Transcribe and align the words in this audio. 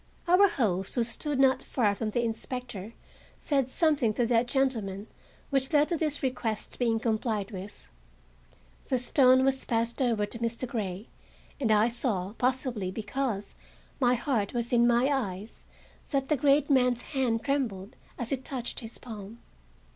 Our 0.27 0.47
host, 0.49 0.95
who 0.95 1.03
stood 1.03 1.37
not 1.39 1.61
far 1.61 1.93
from 1.93 2.09
the 2.09 2.23
inspector, 2.23 2.93
said 3.37 3.69
something 3.69 4.15
to 4.15 4.25
that 4.25 4.47
gentleman 4.47 5.05
which 5.51 5.71
led 5.71 5.89
to 5.89 5.95
this 5.97 6.23
request 6.23 6.79
being 6.79 6.99
complied 6.99 7.51
with. 7.51 7.87
The 8.89 8.97
stone 8.97 9.45
was 9.45 9.63
passed 9.63 10.01
over 10.01 10.25
to 10.25 10.39
Mr. 10.39 10.67
Grey, 10.67 11.09
and 11.59 11.69
I 11.69 11.87
saw, 11.87 12.33
possibly 12.39 12.89
because 12.89 13.53
my 13.99 14.15
heart 14.15 14.55
was 14.55 14.73
in 14.73 14.87
my 14.87 15.05
eyes, 15.07 15.67
that 16.09 16.29
the 16.29 16.35
great 16.35 16.67
man's 16.67 17.03
hand 17.13 17.43
trembled 17.43 17.95
as 18.17 18.31
it 18.31 18.43
touched 18.43 18.79
his 18.79 18.97
palm. 18.97 19.37